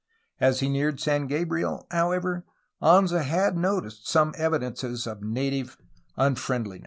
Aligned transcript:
As 0.39 0.61
he 0.61 0.67
neared 0.67 0.99
San 0.99 1.27
Gabriel, 1.27 1.85
however, 1.91 2.43
Anza 2.81 3.23
had 3.23 3.55
noticed 3.55 4.09
some 4.09 4.33
evidences 4.35 5.05
of 5.05 5.21
native 5.21 5.77
unfriend 6.17 6.65
liness. 6.65 6.79